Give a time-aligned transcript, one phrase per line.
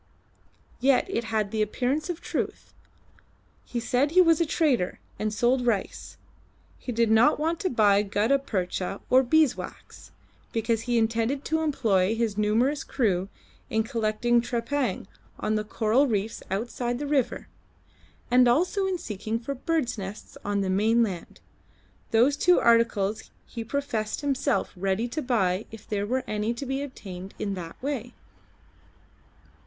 [0.79, 2.73] Yet it had all the appearance of truth.
[3.65, 6.17] He said he was a trader, and sold rice.
[6.79, 10.09] He did not want to buy gutta percha or beeswax,
[10.51, 13.29] because he intended to employ his numerous crew
[13.69, 15.05] in collecting trepang
[15.39, 17.47] on the coral reefs outside the river,
[18.31, 21.41] and also in seeking for bird's nests on the mainland.
[22.09, 26.81] Those two articles he professed himself ready to buy if there were any to be
[26.81, 28.15] obtained in that way.